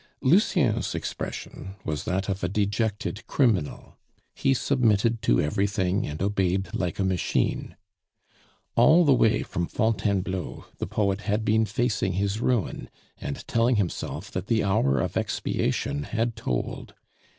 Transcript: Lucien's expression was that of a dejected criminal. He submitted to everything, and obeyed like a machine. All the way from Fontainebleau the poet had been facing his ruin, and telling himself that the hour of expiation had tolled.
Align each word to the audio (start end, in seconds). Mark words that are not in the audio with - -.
Lucien's 0.23 0.95
expression 0.95 1.75
was 1.85 2.05
that 2.05 2.27
of 2.27 2.43
a 2.43 2.49
dejected 2.49 3.23
criminal. 3.27 3.99
He 4.33 4.55
submitted 4.55 5.21
to 5.21 5.39
everything, 5.39 6.07
and 6.07 6.23
obeyed 6.23 6.69
like 6.73 6.97
a 6.97 7.03
machine. 7.03 7.75
All 8.75 9.05
the 9.05 9.13
way 9.13 9.43
from 9.43 9.67
Fontainebleau 9.67 10.65
the 10.79 10.87
poet 10.87 11.21
had 11.21 11.45
been 11.45 11.67
facing 11.67 12.13
his 12.13 12.41
ruin, 12.41 12.89
and 13.19 13.47
telling 13.47 13.75
himself 13.75 14.31
that 14.31 14.47
the 14.47 14.63
hour 14.63 14.97
of 14.99 15.15
expiation 15.17 16.01
had 16.01 16.35
tolled. 16.35 16.95